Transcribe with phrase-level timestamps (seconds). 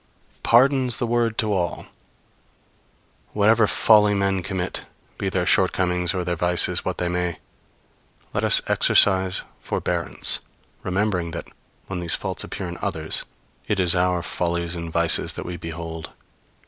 [0.41, 1.85] Pardon's the word to all!
[3.33, 4.85] Whatever folly men commit,
[5.19, 7.37] be their shortcomings or their vices what they may,
[8.33, 10.39] let us exercise forbearance;
[10.81, 11.49] remembering that
[11.85, 13.25] when these faults appear in others,
[13.67, 16.09] it is our follies and vices that we behold.